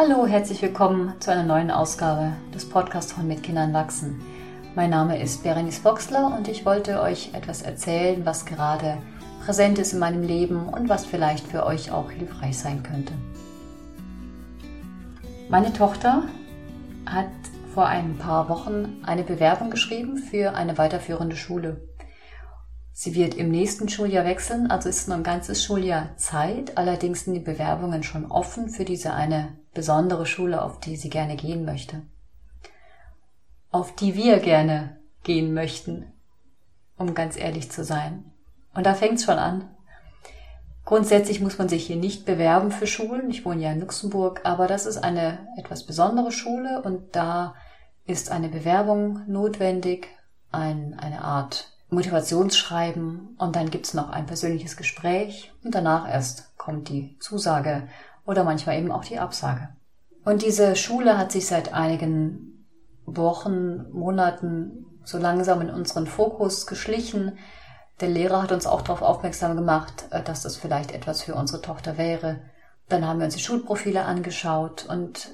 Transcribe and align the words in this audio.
Hallo, 0.00 0.28
herzlich 0.28 0.62
willkommen 0.62 1.12
zu 1.18 1.32
einer 1.32 1.42
neuen 1.42 1.72
Ausgabe 1.72 2.32
des 2.54 2.68
Podcasts 2.68 3.10
von 3.10 3.26
Mit 3.26 3.42
Kindern 3.42 3.72
wachsen. 3.72 4.22
Mein 4.76 4.90
Name 4.90 5.20
ist 5.20 5.42
Berenice 5.42 5.80
Boxler 5.80 6.36
und 6.38 6.46
ich 6.46 6.64
wollte 6.64 7.02
euch 7.02 7.34
etwas 7.34 7.62
erzählen, 7.62 8.24
was 8.24 8.46
gerade 8.46 8.98
präsent 9.44 9.76
ist 9.80 9.94
in 9.94 9.98
meinem 9.98 10.22
Leben 10.22 10.68
und 10.68 10.88
was 10.88 11.04
vielleicht 11.04 11.44
für 11.48 11.66
euch 11.66 11.90
auch 11.90 12.12
hilfreich 12.12 12.56
sein 12.56 12.84
könnte. 12.84 13.12
Meine 15.48 15.72
Tochter 15.72 16.22
hat 17.04 17.26
vor 17.74 17.86
ein 17.86 18.18
paar 18.18 18.48
Wochen 18.48 19.02
eine 19.04 19.24
Bewerbung 19.24 19.68
geschrieben 19.68 20.16
für 20.16 20.54
eine 20.54 20.78
weiterführende 20.78 21.34
Schule. 21.34 21.88
Sie 22.92 23.16
wird 23.16 23.34
im 23.34 23.50
nächsten 23.50 23.88
Schuljahr 23.88 24.24
wechseln, 24.24 24.70
also 24.70 24.88
ist 24.88 25.08
noch 25.08 25.16
ein 25.16 25.24
ganzes 25.24 25.64
Schuljahr 25.64 26.16
Zeit. 26.16 26.78
Allerdings 26.78 27.24
sind 27.24 27.34
die 27.34 27.40
Bewerbungen 27.40 28.04
schon 28.04 28.26
offen 28.30 28.68
für 28.68 28.84
diese 28.84 29.12
eine 29.12 29.58
besondere 29.78 30.26
Schule, 30.26 30.60
auf 30.60 30.80
die 30.80 30.96
sie 30.96 31.08
gerne 31.08 31.36
gehen 31.36 31.64
möchte. 31.64 32.02
Auf 33.70 33.94
die 33.94 34.16
wir 34.16 34.40
gerne 34.40 34.98
gehen 35.22 35.54
möchten, 35.54 36.12
um 36.96 37.14
ganz 37.14 37.36
ehrlich 37.36 37.70
zu 37.70 37.84
sein. 37.84 38.24
Und 38.74 38.86
da 38.86 38.94
fängt 38.94 39.20
es 39.20 39.24
schon 39.24 39.38
an. 39.38 39.70
Grundsätzlich 40.84 41.40
muss 41.40 41.58
man 41.58 41.68
sich 41.68 41.86
hier 41.86 41.94
nicht 41.94 42.24
bewerben 42.24 42.72
für 42.72 42.88
Schulen. 42.88 43.30
Ich 43.30 43.44
wohne 43.44 43.62
ja 43.62 43.70
in 43.70 43.78
Luxemburg, 43.78 44.40
aber 44.42 44.66
das 44.66 44.84
ist 44.84 44.98
eine 44.98 45.46
etwas 45.56 45.86
besondere 45.86 46.32
Schule 46.32 46.82
und 46.82 47.14
da 47.14 47.54
ist 48.04 48.32
eine 48.32 48.48
Bewerbung 48.48 49.22
notwendig, 49.28 50.08
ein, 50.50 50.98
eine 50.98 51.22
Art 51.22 51.70
Motivationsschreiben 51.90 53.36
und 53.38 53.54
dann 53.54 53.70
gibt's 53.70 53.94
noch 53.94 54.10
ein 54.10 54.26
persönliches 54.26 54.76
Gespräch 54.76 55.52
und 55.62 55.72
danach 55.76 56.10
erst 56.10 56.56
kommt 56.58 56.88
die 56.88 57.16
Zusage 57.20 57.86
oder 58.28 58.44
manchmal 58.44 58.78
eben 58.78 58.92
auch 58.92 59.04
die 59.04 59.18
Absage. 59.18 59.70
Und 60.22 60.42
diese 60.42 60.76
Schule 60.76 61.16
hat 61.16 61.32
sich 61.32 61.46
seit 61.46 61.72
einigen 61.72 62.66
Wochen, 63.06 63.90
Monaten 63.90 64.84
so 65.02 65.16
langsam 65.16 65.62
in 65.62 65.70
unseren 65.70 66.06
Fokus 66.06 66.66
geschlichen. 66.66 67.38
Der 68.02 68.10
Lehrer 68.10 68.42
hat 68.42 68.52
uns 68.52 68.66
auch 68.66 68.82
darauf 68.82 69.00
aufmerksam 69.00 69.56
gemacht, 69.56 70.08
äh, 70.10 70.22
dass 70.22 70.42
das 70.42 70.56
vielleicht 70.56 70.92
etwas 70.92 71.22
für 71.22 71.34
unsere 71.34 71.62
Tochter 71.62 71.96
wäre. 71.96 72.42
Dann 72.90 73.06
haben 73.06 73.18
wir 73.18 73.24
uns 73.24 73.34
die 73.34 73.42
Schulprofile 73.42 74.04
angeschaut 74.04 74.84
und 74.86 75.30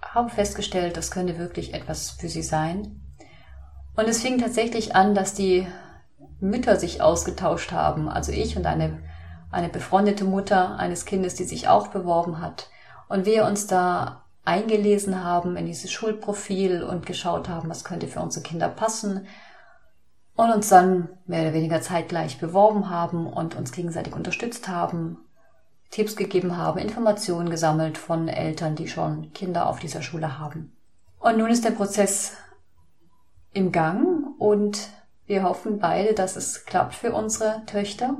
haben 0.00 0.28
festgestellt, 0.28 0.96
das 0.96 1.10
könnte 1.10 1.38
wirklich 1.38 1.74
etwas 1.74 2.10
für 2.10 2.28
sie 2.28 2.42
sein. 2.42 3.00
Und 3.96 4.08
es 4.08 4.22
fing 4.22 4.38
tatsächlich 4.38 4.94
an, 4.94 5.16
dass 5.16 5.34
die 5.34 5.66
Mütter 6.38 6.76
sich 6.76 7.02
ausgetauscht 7.02 7.72
haben. 7.72 8.08
Also 8.08 8.30
ich 8.30 8.56
und 8.56 8.66
eine, 8.66 9.00
eine 9.52 9.68
befreundete 9.68 10.24
Mutter 10.24 10.76
eines 10.78 11.04
Kindes, 11.04 11.34
die 11.34 11.44
sich 11.44 11.68
auch 11.68 11.88
beworben 11.88 12.40
hat. 12.40 12.68
Und 13.08 13.26
wir 13.26 13.44
uns 13.44 13.66
da 13.66 14.24
eingelesen 14.44 15.22
haben 15.22 15.56
in 15.56 15.66
dieses 15.66 15.92
Schulprofil 15.92 16.82
und 16.82 17.06
geschaut 17.06 17.48
haben, 17.48 17.68
was 17.68 17.84
könnte 17.84 18.08
für 18.08 18.20
unsere 18.20 18.42
Kinder 18.42 18.68
passen. 18.68 19.26
Und 20.34 20.50
uns 20.50 20.70
dann 20.70 21.10
mehr 21.26 21.42
oder 21.42 21.52
weniger 21.52 21.82
zeitgleich 21.82 22.40
beworben 22.40 22.88
haben 22.88 23.26
und 23.26 23.54
uns 23.54 23.70
gegenseitig 23.70 24.14
unterstützt 24.14 24.66
haben, 24.66 25.18
Tipps 25.90 26.16
gegeben 26.16 26.56
haben, 26.56 26.78
Informationen 26.78 27.50
gesammelt 27.50 27.98
von 27.98 28.28
Eltern, 28.28 28.74
die 28.74 28.88
schon 28.88 29.34
Kinder 29.34 29.68
auf 29.68 29.78
dieser 29.78 30.00
Schule 30.00 30.38
haben. 30.38 30.74
Und 31.18 31.36
nun 31.36 31.50
ist 31.50 31.66
der 31.66 31.70
Prozess 31.72 32.32
im 33.52 33.72
Gang 33.72 34.40
und 34.40 34.88
wir 35.26 35.42
hoffen 35.42 35.78
beide, 35.78 36.14
dass 36.14 36.36
es 36.36 36.64
klappt 36.64 36.94
für 36.94 37.12
unsere 37.12 37.62
Töchter, 37.66 38.16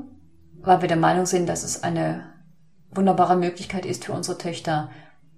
weil 0.63 0.81
wir 0.81 0.87
der 0.87 0.97
Meinung 0.97 1.25
sind, 1.25 1.47
dass 1.47 1.63
es 1.63 1.83
eine 1.83 2.33
wunderbare 2.91 3.35
Möglichkeit 3.35 3.85
ist 3.85 4.05
für 4.05 4.13
unsere 4.13 4.37
Töchter, 4.37 4.89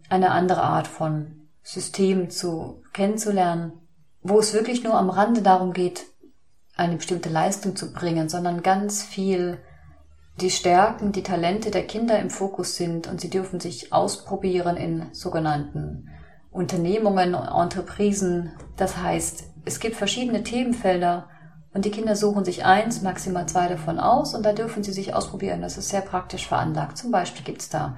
eine 0.10 0.32
andere 0.32 0.62
Art 0.62 0.88
von 0.88 1.48
System 1.64 2.30
zu 2.30 2.84
kennenzulernen, 2.94 3.74
wo 4.22 4.40
es 4.40 4.54
wirklich 4.54 4.84
nur 4.84 4.94
am 4.94 5.10
Rande 5.10 5.42
darum 5.42 5.74
geht, 5.74 6.06
eine 6.76 6.98
bestimmte 6.98 7.30
Leistung 7.30 7.76
zu 7.76 7.92
bringen, 7.92 8.30
sondern 8.30 8.62
ganz 8.62 9.02
viel 9.02 9.60
die 10.42 10.52
Stärken, 10.52 11.12
die 11.12 11.24
Talente 11.24 11.72
der 11.72 11.88
Kinder 11.88 12.20
im 12.20 12.30
Fokus 12.30 12.76
sind 12.76 13.08
und 13.08 13.22
sie 13.22 13.30
dürfen 13.30 13.60
sich 13.60 13.94
ausprobieren 13.94 14.76
in 14.76 15.14
sogenannten 15.14 16.10
Unternehmungen, 16.52 17.34
Entreprisen. 17.34 18.52
Das 18.76 18.98
heißt, 18.98 19.46
es 19.64 19.80
gibt 19.80 19.96
verschiedene 19.96 20.44
Themenfelder 20.44 21.30
und 21.76 21.84
die 21.84 21.92
Kinder 21.92 22.16
suchen 22.16 22.46
sich 22.46 22.64
eins, 22.64 23.02
maximal 23.02 23.50
zwei 23.50 23.68
davon 23.68 24.00
aus 24.00 24.34
und 24.34 24.46
da 24.46 24.54
dürfen 24.54 24.82
sie 24.82 24.94
sich 24.94 25.14
ausprobieren. 25.14 25.62
Das 25.62 25.78
ist 25.78 25.90
sehr 25.90 26.00
praktisch 26.00 26.48
veranlagt. 26.48 26.98
Zum 26.98 27.12
Beispiel 27.12 27.44
gibt's 27.44 27.68
da 27.68 27.98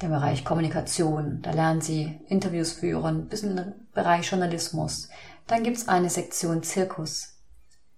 den 0.00 0.10
Bereich 0.10 0.44
Kommunikation, 0.44 1.42
da 1.42 1.50
lernen 1.50 1.80
sie 1.80 2.20
Interviews 2.28 2.74
führen, 2.74 3.26
bis 3.26 3.42
in 3.42 3.56
den 3.56 3.74
Bereich 3.92 4.30
Journalismus. 4.30 5.08
Dann 5.48 5.64
gibt's 5.64 5.88
eine 5.88 6.10
Sektion 6.10 6.62
Zirkus, 6.62 7.34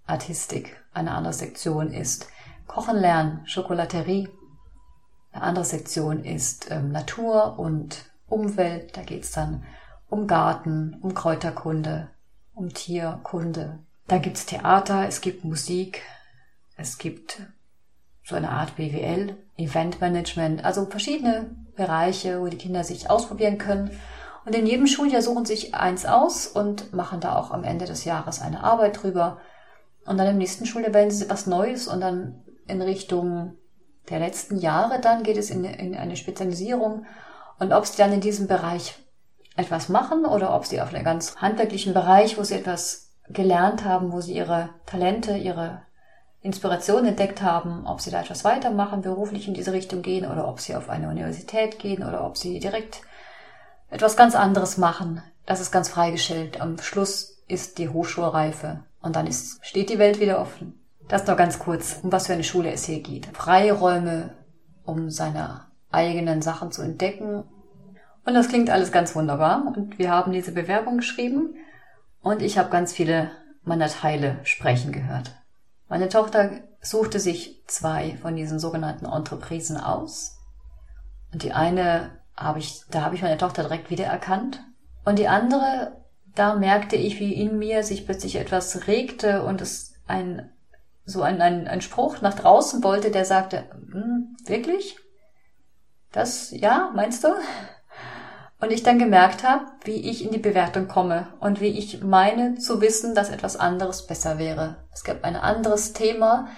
Artistik. 0.06 0.82
Eine 0.94 1.10
andere 1.10 1.34
Sektion 1.34 1.92
ist 1.92 2.26
Kochen 2.66 2.96
lernen, 2.96 3.42
Schokolaterie. 3.44 4.30
Eine 5.32 5.42
andere 5.42 5.66
Sektion 5.66 6.24
ist 6.24 6.70
ähm, 6.70 6.92
Natur 6.92 7.58
und 7.58 8.10
Umwelt. 8.26 8.96
Da 8.96 9.02
geht's 9.02 9.32
dann 9.32 9.64
um 10.08 10.26
Garten, 10.26 10.96
um 11.02 11.12
Kräuterkunde, 11.12 12.08
um 12.54 12.70
Tierkunde. 12.70 13.80
Dann 14.10 14.22
gibt's 14.22 14.44
Theater, 14.44 15.06
es 15.06 15.20
gibt 15.20 15.44
Musik, 15.44 16.02
es 16.76 16.98
gibt 16.98 17.42
so 18.24 18.34
eine 18.34 18.50
Art 18.50 18.74
BWL, 18.74 19.36
Eventmanagement, 19.56 20.64
also 20.64 20.86
verschiedene 20.86 21.54
Bereiche, 21.76 22.40
wo 22.40 22.48
die 22.48 22.58
Kinder 22.58 22.82
sich 22.82 23.08
ausprobieren 23.08 23.58
können. 23.58 23.96
Und 24.44 24.56
in 24.56 24.66
jedem 24.66 24.88
Schuljahr 24.88 25.22
suchen 25.22 25.44
sich 25.44 25.76
eins 25.76 26.06
aus 26.06 26.48
und 26.48 26.92
machen 26.92 27.20
da 27.20 27.36
auch 27.36 27.52
am 27.52 27.62
Ende 27.62 27.84
des 27.84 28.04
Jahres 28.04 28.42
eine 28.42 28.64
Arbeit 28.64 29.00
drüber. 29.00 29.38
Und 30.04 30.18
dann 30.18 30.26
im 30.26 30.38
nächsten 30.38 30.66
Schuljahr 30.66 30.92
wählen 30.92 31.12
sie 31.12 31.30
was 31.30 31.46
Neues 31.46 31.86
und 31.86 32.00
dann 32.00 32.42
in 32.66 32.82
Richtung 32.82 33.58
der 34.08 34.18
letzten 34.18 34.58
Jahre 34.58 35.00
dann 35.00 35.22
geht 35.22 35.36
es 35.36 35.50
in, 35.50 35.62
in 35.62 35.94
eine 35.94 36.16
Spezialisierung. 36.16 37.06
Und 37.60 37.72
ob 37.72 37.86
sie 37.86 37.98
dann 37.98 38.12
in 38.12 38.20
diesem 38.20 38.48
Bereich 38.48 38.98
etwas 39.54 39.88
machen 39.88 40.24
oder 40.24 40.52
ob 40.52 40.66
sie 40.66 40.80
auf 40.80 40.92
einem 40.92 41.04
ganz 41.04 41.36
handwerklichen 41.36 41.94
Bereich, 41.94 42.38
wo 42.38 42.42
sie 42.42 42.56
etwas 42.56 43.09
gelernt 43.32 43.84
haben, 43.84 44.12
wo 44.12 44.20
sie 44.20 44.34
ihre 44.34 44.70
Talente, 44.86 45.36
ihre 45.36 45.82
Inspiration 46.42 47.04
entdeckt 47.04 47.42
haben, 47.42 47.86
ob 47.86 48.00
sie 48.00 48.10
da 48.10 48.20
etwas 48.20 48.44
weitermachen, 48.44 49.02
beruflich 49.02 49.46
in 49.46 49.54
diese 49.54 49.72
Richtung 49.72 50.02
gehen 50.02 50.30
oder 50.30 50.48
ob 50.48 50.60
sie 50.60 50.74
auf 50.74 50.88
eine 50.88 51.08
Universität 51.08 51.78
gehen 51.78 52.02
oder 52.02 52.24
ob 52.24 52.36
sie 52.36 52.58
direkt 52.60 53.02
etwas 53.90 54.16
ganz 54.16 54.34
anderes 54.34 54.78
machen. 54.78 55.22
Das 55.44 55.60
ist 55.60 55.70
ganz 55.70 55.88
freigestellt. 55.88 56.60
Am 56.60 56.78
Schluss 56.78 57.42
ist 57.46 57.78
die 57.78 57.88
Hochschulreife 57.88 58.84
und 59.02 59.16
dann 59.16 59.26
ist, 59.26 59.64
steht 59.64 59.90
die 59.90 59.98
Welt 59.98 60.20
wieder 60.20 60.40
offen. 60.40 60.80
Das 61.08 61.26
noch 61.26 61.36
ganz 61.36 61.58
kurz, 61.58 61.98
um 62.02 62.12
was 62.12 62.28
für 62.28 62.32
eine 62.32 62.44
Schule 62.44 62.70
es 62.70 62.84
hier 62.84 63.02
geht. 63.02 63.26
Freiräume, 63.26 64.34
um 64.84 65.10
seine 65.10 65.66
eigenen 65.90 66.40
Sachen 66.40 66.70
zu 66.70 66.82
entdecken 66.82 67.44
und 68.24 68.34
das 68.34 68.48
klingt 68.48 68.70
alles 68.70 68.92
ganz 68.92 69.14
wunderbar. 69.14 69.72
Und 69.76 69.98
wir 69.98 70.10
haben 70.10 70.32
diese 70.32 70.52
Bewerbung 70.52 70.98
geschrieben 70.98 71.54
und 72.22 72.42
ich 72.42 72.58
habe 72.58 72.70
ganz 72.70 72.92
viele 72.92 73.30
meiner 73.62 73.88
Teile 73.88 74.38
sprechen 74.44 74.92
gehört. 74.92 75.32
Meine 75.88 76.08
Tochter 76.08 76.50
suchte 76.80 77.20
sich 77.20 77.62
zwei 77.66 78.16
von 78.22 78.36
diesen 78.36 78.58
sogenannten 78.58 79.06
Entreprisen 79.06 79.76
aus. 79.76 80.38
Und 81.32 81.42
die 81.42 81.52
eine 81.52 82.18
habe 82.36 82.58
ich, 82.58 82.82
da 82.90 83.02
habe 83.02 83.14
ich 83.14 83.22
meine 83.22 83.38
Tochter 83.38 83.62
direkt 83.62 83.90
wiedererkannt. 83.90 84.62
Und 85.04 85.18
die 85.18 85.28
andere, 85.28 86.04
da 86.34 86.54
merkte 86.54 86.96
ich, 86.96 87.20
wie 87.20 87.34
in 87.34 87.58
mir 87.58 87.82
sich 87.82 88.06
plötzlich 88.06 88.36
etwas 88.36 88.86
regte 88.86 89.42
und 89.42 89.60
es 89.60 89.94
ein, 90.06 90.50
so 91.04 91.22
ein, 91.22 91.40
ein, 91.40 91.68
ein 91.68 91.80
Spruch 91.80 92.20
nach 92.20 92.34
draußen 92.34 92.82
wollte, 92.82 93.10
der 93.10 93.24
sagte, 93.24 93.64
hm, 93.70 94.36
wirklich? 94.46 94.96
Das, 96.12 96.50
ja, 96.50 96.90
meinst 96.94 97.24
du? 97.24 97.28
Und 98.60 98.72
ich 98.72 98.82
dann 98.82 98.98
gemerkt 98.98 99.42
habe, 99.42 99.64
wie 99.84 100.10
ich 100.10 100.24
in 100.24 100.32
die 100.32 100.38
Bewertung 100.38 100.86
komme 100.86 101.28
und 101.40 101.60
wie 101.60 101.78
ich 101.78 102.02
meine 102.02 102.56
zu 102.56 102.82
wissen, 102.82 103.14
dass 103.14 103.30
etwas 103.30 103.56
anderes 103.56 104.06
besser 104.06 104.38
wäre. 104.38 104.84
Es 104.92 105.02
gab 105.02 105.24
ein 105.24 105.36
anderes 105.36 105.94
Thema, 105.94 106.48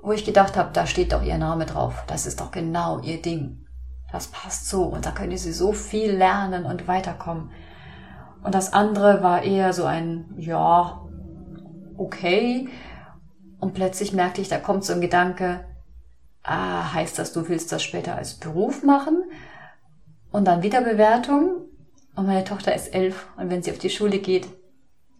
wo 0.00 0.12
ich 0.12 0.24
gedacht 0.24 0.56
habe, 0.56 0.70
da 0.72 0.86
steht 0.86 1.12
doch 1.12 1.22
ihr 1.22 1.36
Name 1.36 1.66
drauf. 1.66 2.04
Das 2.06 2.26
ist 2.26 2.40
doch 2.40 2.50
genau 2.50 3.00
ihr 3.00 3.20
Ding. 3.20 3.66
Das 4.10 4.28
passt 4.28 4.68
so 4.68 4.84
und 4.84 5.04
da 5.04 5.10
könnte 5.10 5.36
sie 5.36 5.52
so 5.52 5.72
viel 5.72 6.12
lernen 6.12 6.64
und 6.64 6.88
weiterkommen. 6.88 7.50
Und 8.42 8.54
das 8.54 8.72
andere 8.72 9.22
war 9.22 9.42
eher 9.42 9.74
so 9.74 9.84
ein, 9.84 10.32
ja, 10.38 11.04
okay. 11.98 12.68
Und 13.60 13.74
plötzlich 13.74 14.14
merkte 14.14 14.40
ich, 14.40 14.48
da 14.48 14.58
kommt 14.58 14.84
so 14.84 14.94
ein 14.94 15.02
Gedanke, 15.02 15.64
ah, 16.42 16.94
heißt 16.94 17.18
das, 17.18 17.32
du 17.32 17.48
willst 17.48 17.70
das 17.72 17.82
später 17.82 18.16
als 18.16 18.34
Beruf 18.34 18.82
machen? 18.82 19.24
Und 20.30 20.44
dann 20.44 20.62
wieder 20.62 20.82
Bewertung. 20.82 21.66
Und 22.14 22.26
meine 22.26 22.44
Tochter 22.44 22.74
ist 22.74 22.94
elf. 22.94 23.26
Und 23.36 23.50
wenn 23.50 23.62
sie 23.62 23.70
auf 23.70 23.78
die 23.78 23.90
Schule 23.90 24.18
geht, 24.18 24.48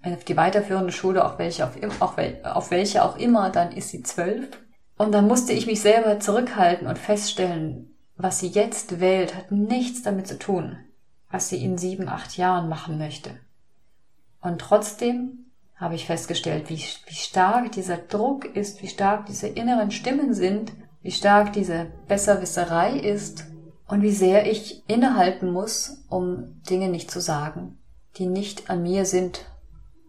auf 0.03 0.25
die 0.25 0.37
weiterführende 0.37 0.93
Schule, 0.93 1.25
auf 1.25 1.39
welche, 1.39 1.65
auf, 1.65 1.77
auch, 2.01 2.17
auf 2.45 2.71
welche 2.71 3.05
auch 3.05 3.17
immer, 3.17 3.51
dann 3.51 3.73
ist 3.73 3.91
sie 3.91 4.03
zwölf. 4.03 4.49
Und 4.97 5.13
dann 5.13 5.29
musste 5.29 5.53
ich 5.53 5.67
mich 5.67 5.81
selber 5.81 6.19
zurückhalten 6.21 6.87
und 6.87 6.99
feststellen, 6.99 7.95
was 8.17 8.41
sie 8.41 8.49
jetzt 8.49 9.01
wählt, 9.01 9.37
hat 9.37 9.53
nichts 9.53 10.03
damit 10.03 10.27
zu 10.27 10.39
tun, 10.39 10.77
was 11.31 11.49
sie 11.49 11.63
in 11.63 11.79
sieben, 11.79 12.09
acht 12.09 12.37
Jahren 12.37 12.69
machen 12.69 12.99
möchte. 12.99 13.31
Und 14.41 14.61
trotzdem 14.61 15.47
habe 15.77 15.95
ich 15.95 16.07
festgestellt, 16.07 16.69
wie, 16.69 16.83
wie 17.07 17.15
stark 17.15 17.71
dieser 17.73 17.97
Druck 17.97 18.45
ist, 18.45 18.83
wie 18.83 18.89
stark 18.89 19.27
diese 19.27 19.47
inneren 19.47 19.93
Stimmen 19.93 20.35
sind, 20.35 20.73
wie 21.03 21.13
stark 21.13 21.53
diese 21.53 21.87
Besserwisserei 22.09 22.99
ist 22.99 23.45
und 23.89 24.03
wie 24.03 24.13
sehr 24.13 24.51
ich 24.51 24.89
innehalten 24.89 25.51
muss, 25.51 26.05
um 26.09 26.63
Dinge 26.69 26.89
nicht 26.89 27.11
zu 27.11 27.21
sagen, 27.21 27.79
die 28.17 28.27
nicht 28.27 28.71
an 28.71 28.83
mir 28.83 29.05
sind, 29.05 29.47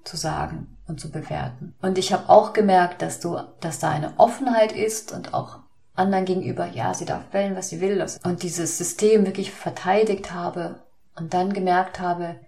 zu 0.04 0.18
sagen 0.18 0.78
und 0.88 1.00
zu 1.00 1.12
bewerten. 1.12 1.76
Und 1.82 1.98
ich 1.98 2.14
habe 2.14 2.30
auch 2.30 2.54
gemerkt, 2.54 3.02
dass 3.02 3.20
du, 3.20 3.38
dass 3.62 3.80
da 3.80 3.90
eine 3.90 4.14
Offenheit 4.18 4.72
ist 4.72 5.12
und 5.12 5.34
auch 5.34 5.60
anderen 5.96 6.26
gegenüber, 6.26 6.68
ja, 6.68 6.94
sie 6.94 7.06
darf 7.06 7.24
wählen, 7.32 7.56
was 7.56 7.70
sie 7.70 7.82
will, 7.82 8.06
und 8.24 8.44
dieses 8.44 8.78
System 8.78 9.26
wirklich 9.26 9.52
verteidigt 9.52 10.34
habe 10.34 10.84
und 11.16 11.34
dann 11.34 11.54
gemerkt 11.54 12.00
habe, 12.00 12.40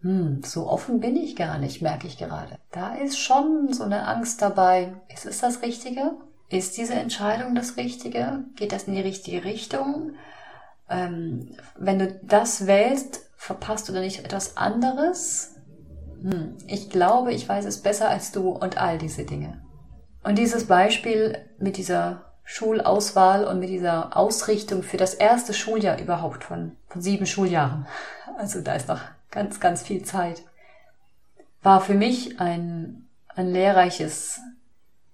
hm, 0.00 0.42
so 0.44 0.68
offen 0.68 1.00
bin 1.00 1.16
ich 1.16 1.34
gar 1.34 1.58
nicht, 1.58 1.82
merke 1.82 2.06
ich 2.06 2.18
gerade. 2.18 2.58
Da 2.70 2.94
ist 2.94 3.18
schon 3.18 3.72
so 3.72 3.84
eine 3.84 4.06
Angst 4.06 4.42
dabei. 4.42 4.94
Ist 5.12 5.26
es 5.26 5.40
das 5.40 5.62
Richtige? 5.62 6.12
Ist 6.50 6.76
diese 6.76 6.94
Entscheidung 6.94 7.54
das 7.54 7.76
Richtige? 7.76 8.44
Geht 8.54 8.72
das 8.72 8.84
in 8.84 8.94
die 8.94 9.00
richtige 9.00 9.44
Richtung? 9.44 10.14
Ähm, 10.90 11.56
wenn 11.76 11.98
du 11.98 12.20
das 12.22 12.66
wählst, 12.66 13.28
verpasst 13.36 13.88
du 13.88 13.92
dann 13.92 14.02
nicht 14.02 14.24
etwas 14.24 14.56
anderes? 14.56 15.54
Hm, 16.22 16.56
ich 16.66 16.90
glaube, 16.90 17.32
ich 17.32 17.48
weiß 17.48 17.64
es 17.64 17.82
besser 17.82 18.08
als 18.08 18.32
du 18.32 18.50
und 18.50 18.78
all 18.78 18.98
diese 18.98 19.24
Dinge. 19.24 19.62
Und 20.22 20.36
dieses 20.36 20.66
Beispiel 20.66 21.38
mit 21.58 21.76
dieser 21.76 22.24
Schulauswahl 22.44 23.44
und 23.44 23.60
mit 23.60 23.68
dieser 23.68 24.16
Ausrichtung 24.16 24.82
für 24.82 24.96
das 24.96 25.14
erste 25.14 25.52
Schuljahr 25.52 26.00
überhaupt 26.00 26.44
von, 26.44 26.76
von 26.88 27.02
sieben 27.02 27.26
Schuljahren, 27.26 27.86
also 28.38 28.60
da 28.60 28.74
ist 28.74 28.88
noch 28.88 29.00
ganz, 29.30 29.60
ganz 29.60 29.82
viel 29.82 30.02
Zeit, 30.02 30.42
war 31.62 31.80
für 31.80 31.94
mich 31.94 32.40
ein, 32.40 33.06
ein 33.34 33.52
lehrreiches 33.52 34.40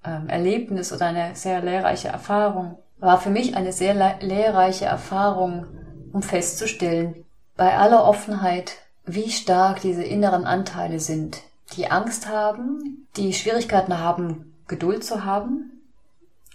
ähm, 0.04 0.28
Erlebnis 0.28 0.92
oder 0.92 1.06
eine 1.06 1.34
sehr 1.34 1.60
lehrreiche 1.60 2.08
Erfahrung, 2.08 2.78
war 2.98 3.20
für 3.20 3.30
mich 3.30 3.56
eine 3.56 3.72
sehr 3.72 3.94
lehrreiche 4.20 4.86
Erfahrung, 4.86 5.66
um 6.12 6.22
festzustellen, 6.22 7.24
bei 7.56 7.76
aller 7.76 8.04
Offenheit, 8.04 8.78
wie 9.04 9.30
stark 9.30 9.80
diese 9.80 10.02
inneren 10.02 10.44
Anteile 10.44 11.00
sind, 11.00 11.42
die 11.76 11.90
Angst 11.90 12.28
haben, 12.28 13.06
die 13.16 13.32
Schwierigkeiten 13.32 13.98
haben, 13.98 14.54
Geduld 14.66 15.04
zu 15.04 15.24
haben, 15.24 15.82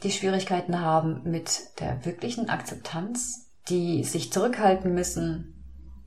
die 0.03 0.11
Schwierigkeiten 0.11 0.81
haben 0.81 1.21
mit 1.23 1.79
der 1.79 2.05
wirklichen 2.05 2.49
Akzeptanz, 2.49 3.47
die 3.67 4.03
sich 4.03 4.31
zurückhalten 4.31 4.93
müssen, 4.93 5.53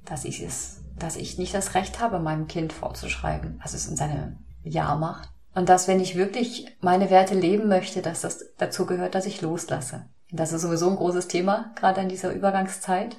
dass 0.05 0.25
ich 0.25 0.43
es, 0.43 0.81
dass 0.99 1.17
ich 1.17 1.39
nicht 1.39 1.55
das 1.55 1.75
Recht 1.75 2.01
habe, 2.01 2.19
meinem 2.19 2.49
Kind 2.49 2.73
vorzuschreiben, 2.73 3.61
was 3.63 3.75
es 3.75 3.87
in 3.87 3.97
seinem 3.97 4.39
Jahr 4.65 4.99
macht. 4.99 5.29
Und 5.55 5.69
dass, 5.69 5.87
wenn 5.87 6.01
ich 6.01 6.17
wirklich 6.17 6.67
meine 6.81 7.11
Werte 7.11 7.35
leben 7.35 7.69
möchte, 7.69 8.01
dass 8.01 8.23
das 8.23 8.47
dazu 8.57 8.87
gehört, 8.87 9.15
dass 9.15 9.27
ich 9.27 9.43
loslasse. 9.43 10.07
Das 10.33 10.53
ist 10.53 10.63
sowieso 10.63 10.91
ein 10.91 10.97
großes 10.97 11.29
Thema, 11.29 11.71
gerade 11.77 12.01
in 12.01 12.09
dieser 12.09 12.33
Übergangszeit. 12.33 13.17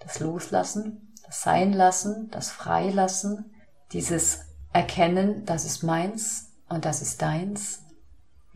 Das 0.00 0.20
Loslassen, 0.20 1.14
das 1.24 1.42
Sein 1.42 1.72
lassen, 1.72 2.30
das 2.30 2.50
Freilassen, 2.50 3.52
dieses 3.92 4.40
Erkennen, 4.72 5.44
das 5.44 5.64
ist 5.64 5.82
meins 5.82 6.50
und 6.68 6.84
das 6.84 7.02
ist 7.02 7.22
deins 7.22 7.82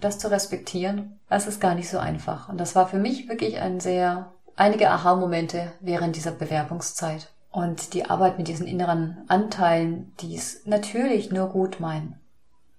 das 0.00 0.18
zu 0.18 0.30
respektieren, 0.30 1.20
das 1.28 1.46
ist 1.46 1.60
gar 1.60 1.74
nicht 1.74 1.88
so 1.88 1.98
einfach. 1.98 2.48
Und 2.48 2.58
das 2.58 2.74
war 2.74 2.88
für 2.88 2.98
mich 2.98 3.28
wirklich 3.28 3.60
ein 3.60 3.80
sehr, 3.80 4.32
einige 4.56 4.90
Aha-Momente 4.90 5.72
während 5.80 6.16
dieser 6.16 6.32
Bewerbungszeit. 6.32 7.32
Und 7.50 7.94
die 7.94 8.04
Arbeit 8.08 8.38
mit 8.38 8.48
diesen 8.48 8.66
inneren 8.66 9.24
Anteilen, 9.28 10.12
die 10.20 10.36
es 10.36 10.64
natürlich 10.66 11.32
nur 11.32 11.48
gut 11.48 11.80
meinen, 11.80 12.20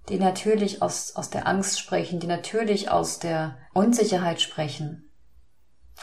die 0.07 0.17
natürlich 0.17 0.81
aus, 0.81 1.15
aus 1.15 1.29
der 1.29 1.45
Angst 1.45 1.79
sprechen, 1.79 2.19
die 2.19 2.27
natürlich 2.27 2.89
aus 2.89 3.19
der 3.19 3.57
Unsicherheit 3.73 4.41
sprechen 4.41 5.10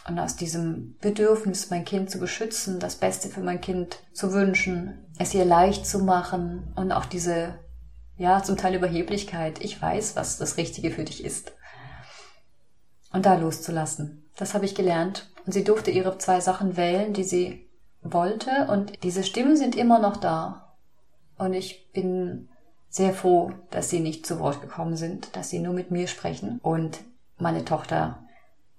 und 0.07 0.19
aus 0.19 0.37
diesem 0.37 0.97
Bedürfnis, 1.01 1.71
mein 1.71 1.85
Kind 1.85 2.11
zu 2.11 2.19
beschützen, 2.19 2.79
das 2.81 2.97
Beste 2.97 3.29
für 3.29 3.41
mein 3.41 3.61
Kind 3.61 3.99
zu 4.13 4.33
wünschen, 4.33 5.07
es 5.19 5.35
ihr 5.35 5.45
leicht 5.45 5.87
zu 5.87 5.99
machen 5.99 6.73
und 6.77 6.93
auch 6.93 7.07
diese 7.07 7.59
ja, 8.19 8.43
zum 8.43 8.57
Teil 8.57 8.75
Überheblichkeit. 8.75 9.63
Ich 9.65 9.81
weiß, 9.81 10.17
was 10.17 10.39
das 10.39 10.57
Richtige 10.57 10.91
für 10.91 11.05
dich 11.05 11.25
ist. 11.25 11.53
Und 13.13 13.27
da 13.27 13.37
loszulassen. 13.37 14.29
Das 14.37 14.55
habe 14.55 14.65
ich 14.65 14.75
gelernt. 14.75 15.31
Und 15.47 15.53
sie 15.53 15.65
durfte 15.65 15.91
ihre 15.91 16.19
zwei 16.19 16.41
Sachen 16.41 16.77
wählen, 16.77 17.15
die 17.15 17.25
sie 17.25 17.69
wollte. 18.03 18.67
Und 18.71 19.03
diese 19.05 19.23
Stimmen 19.23 19.57
sind 19.57 19.77
immer 19.77 20.01
noch 20.01 20.17
da. 20.17 20.75
Und 21.39 21.55
ich 21.55 21.91
bin 21.93 22.49
sehr 22.91 23.15
froh, 23.15 23.53
dass 23.71 23.89
sie 23.89 24.01
nicht 24.01 24.27
zu 24.27 24.41
Wort 24.41 24.61
gekommen 24.61 24.97
sind, 24.97 25.37
dass 25.37 25.51
sie 25.51 25.61
nur 25.61 25.73
mit 25.73 25.91
mir 25.91 26.09
sprechen 26.09 26.59
und 26.63 26.99
meine 27.37 27.65
Tochter 27.65 28.25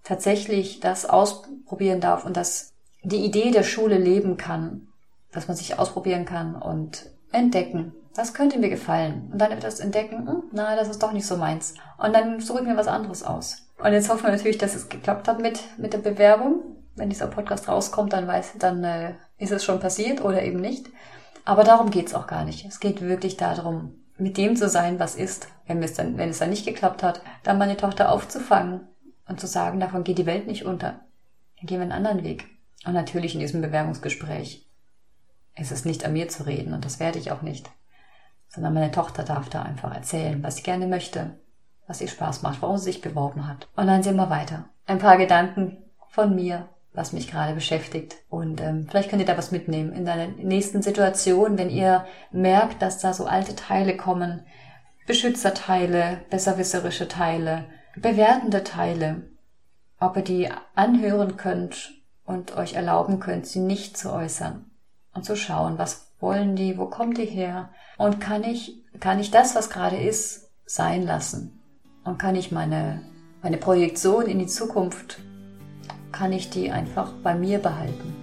tatsächlich 0.04 0.80
das 0.80 1.06
ausprobieren 1.06 2.02
darf 2.02 2.26
und 2.26 2.38
dass 2.38 2.72
die 3.04 3.24
Idee 3.26 3.52
der 3.52 3.64
Schule 3.64 3.98
leben 3.98 4.38
kann, 4.38 4.88
dass 5.32 5.48
man 5.48 5.56
sich 5.56 5.78
ausprobieren 5.78 6.26
kann 6.26 6.56
und 6.56 7.10
entdecken, 7.32 7.94
das 8.16 8.34
könnte 8.34 8.60
mir 8.60 8.70
gefallen. 8.70 9.30
Und 9.32 9.40
dann 9.40 9.52
etwas 9.52 9.80
entdecken, 9.80 10.28
hm, 10.28 10.44
na, 10.52 10.76
das 10.76 10.90
ist 10.90 11.02
doch 11.02 11.12
nicht 11.12 11.26
so 11.26 11.38
meins. 11.38 11.76
Und 11.98 12.14
dann 12.14 12.40
suche 12.40 12.62
ich 12.62 12.68
mir 12.68 12.76
was 12.76 12.88
anderes 12.88 13.24
aus. 13.24 13.70
Und 13.78 13.94
jetzt 13.94 14.10
hoffen 14.10 14.24
wir 14.24 14.32
natürlich, 14.32 14.58
dass 14.58 14.76
es 14.76 14.90
geklappt 14.90 15.28
hat 15.28 15.40
mit, 15.40 15.62
mit 15.78 15.94
der 15.94 16.00
Bewerbung. 16.00 16.64
Wenn 16.96 17.10
dieser 17.10 17.28
Podcast 17.28 17.70
rauskommt, 17.70 18.12
dann 18.12 18.28
weiß, 18.28 18.54
dann 18.60 18.84
äh, 18.84 19.14
ist 19.38 19.52
es 19.52 19.64
schon 19.64 19.80
passiert 19.80 20.22
oder 20.22 20.44
eben 20.44 20.60
nicht. 20.60 20.88
Aber 21.46 21.64
darum 21.64 21.92
geht's 21.92 22.14
auch 22.14 22.28
gar 22.28 22.44
nicht. 22.44 22.66
Es 22.66 22.82
geht 22.82 23.02
wirklich 23.02 23.38
darum, 23.38 23.96
mit 24.18 24.36
dem 24.36 24.58
zu 24.58 24.68
sein, 24.68 25.00
was 25.00 25.16
ist. 25.16 25.48
Wenn 25.66 25.82
es 25.82 25.94
dann, 25.94 26.18
wenn 26.18 26.30
es 26.30 26.40
dann 26.40 26.50
nicht 26.50 26.66
geklappt 26.66 27.04
hat, 27.04 27.22
dann 27.44 27.58
meine 27.58 27.78
Tochter 27.78 28.12
aufzufangen 28.12 28.82
und 29.30 29.40
zu 29.40 29.48
sagen, 29.48 29.80
davon 29.80 30.04
geht 30.04 30.18
die 30.18 30.26
Welt 30.26 30.48
nicht 30.48 30.66
unter. 30.66 31.00
Dann 31.58 31.68
gehen 31.68 31.78
wir 31.78 31.84
einen 31.84 31.92
anderen 31.92 32.24
Weg. 32.24 32.48
Und 32.86 32.94
natürlich 32.94 33.34
in 33.34 33.40
diesem 33.40 33.62
Bewerbungsgespräch 33.62 34.68
ist 35.56 35.72
es 35.72 35.86
nicht 35.86 36.06
an 36.06 36.14
mir 36.14 36.28
zu 36.28 36.46
reden 36.46 36.74
und 36.74 36.84
das 36.86 37.00
werde 37.00 37.20
ich 37.20 37.32
auch 37.32 37.42
nicht 37.42 37.70
sondern 38.50 38.74
meine 38.74 38.92
Tochter 38.92 39.24
darf 39.24 39.50
da 39.50 39.62
einfach 39.62 39.94
erzählen, 39.94 40.44
was 40.44 40.58
sie 40.58 40.64
gerne 40.64 40.88
möchte, 40.88 41.32
was 41.88 42.02
ihr 42.02 42.08
Spaß 42.08 42.42
macht, 42.42 42.62
warum 42.62 42.78
sie 42.78 42.86
sich 42.86 43.02
beworben 43.02 43.48
hat. 43.48 43.68
Und 43.76 43.88
dann 43.88 44.04
sehen 44.04 44.16
wir 44.16 44.30
weiter. 44.30 44.66
Ein 44.86 45.00
paar 45.00 45.18
Gedanken 45.18 45.78
von 46.10 46.36
mir, 46.36 46.68
was 46.94 47.14
mich 47.14 47.30
gerade 47.30 47.54
beschäftigt. 47.54 48.18
Und 48.30 48.60
ähm, 48.60 48.88
vielleicht 48.90 49.10
könnt 49.10 49.22
ihr 49.22 49.28
da 49.28 49.38
was 49.38 49.52
mitnehmen 49.52 49.94
in 49.94 50.06
deiner 50.06 50.28
nächsten 50.28 50.82
Situation, 50.82 51.58
wenn 51.58 51.70
ihr 51.70 52.06
merkt, 52.32 52.82
dass 52.82 53.00
da 53.00 53.14
so 53.14 53.26
alte 53.26 53.56
Teile 53.56 53.96
kommen, 53.96 54.44
Beschützerteile, 55.06 56.22
besserwisserische 56.30 57.08
Teile, 57.08 57.66
bewertende 57.96 58.64
Teile, 58.64 59.24
ob 60.00 60.18
ihr 60.18 60.24
die 60.24 60.50
anhören 60.76 61.38
könnt 61.38 61.94
und 62.26 62.56
euch 62.56 62.74
erlauben 62.74 63.20
könnt, 63.20 63.48
sie 63.48 63.60
nicht 63.60 63.98
zu 63.98 64.12
äußern 64.12 64.70
und 65.14 65.26
zu 65.26 65.36
schauen, 65.36 65.78
was 65.78 66.12
wollen 66.20 66.56
die, 66.56 66.78
wo 66.78 66.86
kommt 66.86 67.18
die 67.18 67.26
her? 67.26 67.70
Und 67.98 68.22
kann 68.22 68.44
ich, 68.44 68.84
kann 69.00 69.20
ich 69.20 69.32
das, 69.32 69.56
was 69.56 69.70
gerade 69.70 69.98
ist, 69.98 70.50
sein 70.66 71.04
lassen? 71.04 71.60
Und 72.04 72.20
kann 72.20 72.36
ich 72.36 72.52
meine, 72.52 73.02
meine 73.42 73.58
Projektion 73.58 74.26
in 74.26 74.40
die 74.40 74.48
Zukunft, 74.48 75.20
kann 76.12 76.34
ich 76.34 76.50
die 76.50 76.72
einfach 76.72 77.12
bei 77.24 77.36
mir 77.36 77.60
behalten? 77.60 78.16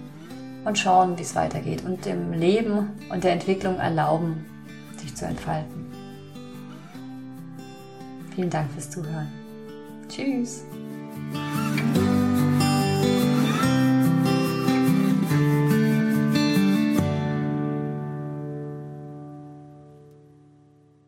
Und 0.65 0.77
schauen, 0.77 1.17
wie 1.17 1.21
es 1.21 1.35
weitergeht 1.35 1.85
und 1.85 2.05
dem 2.05 2.33
Leben 2.33 2.99
und 3.09 3.23
der 3.23 3.31
Entwicklung 3.31 3.77
erlauben, 3.77 4.45
sich 4.97 5.15
zu 5.15 5.25
entfalten. 5.25 5.85
Vielen 8.35 8.49
Dank 8.49 8.69
fürs 8.71 8.89
Zuhören. 8.89 9.46
Tschüss. 10.09 10.63